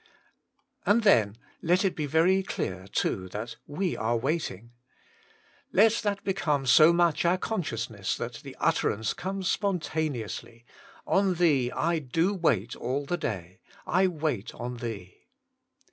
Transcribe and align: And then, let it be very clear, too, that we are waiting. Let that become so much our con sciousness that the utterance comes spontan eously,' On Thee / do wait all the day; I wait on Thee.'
And 0.83 1.03
then, 1.03 1.37
let 1.61 1.85
it 1.85 1.95
be 1.95 2.07
very 2.07 2.41
clear, 2.41 2.87
too, 2.87 3.29
that 3.29 3.57
we 3.67 3.95
are 3.95 4.17
waiting. 4.17 4.71
Let 5.71 5.91
that 6.01 6.23
become 6.23 6.65
so 6.65 6.91
much 6.91 7.23
our 7.23 7.37
con 7.37 7.61
sciousness 7.61 8.17
that 8.17 8.39
the 8.41 8.55
utterance 8.59 9.13
comes 9.13 9.47
spontan 9.51 10.15
eously,' 10.15 10.63
On 11.05 11.35
Thee 11.35 11.69
/ 11.99 11.99
do 12.11 12.33
wait 12.33 12.75
all 12.75 13.05
the 13.05 13.17
day; 13.17 13.59
I 13.85 14.07
wait 14.07 14.55
on 14.55 14.77
Thee.' 14.77 15.27